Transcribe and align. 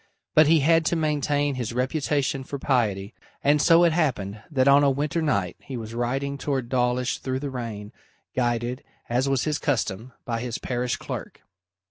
But 0.33 0.47
he 0.47 0.61
had 0.61 0.83
to 0.85 0.95
maintain 0.95 1.53
his 1.53 1.73
reputation 1.73 2.43
for 2.43 2.57
piety, 2.57 3.13
and 3.43 3.61
so 3.61 3.83
it 3.83 3.93
happened 3.93 4.41
that 4.49 4.67
on 4.67 4.83
a 4.83 4.89
winter 4.89 5.21
night 5.21 5.57
he 5.59 5.77
was 5.77 5.93
riding 5.93 6.39
towards 6.39 6.69
Dawlish 6.69 7.19
through 7.19 7.37
the 7.41 7.51
rain, 7.51 7.93
guided, 8.35 8.83
as 9.09 9.29
was 9.29 9.43
his 9.43 9.59
custom, 9.59 10.13
by 10.25 10.39
his 10.39 10.57
parish 10.57 10.95
clerk. 10.97 11.41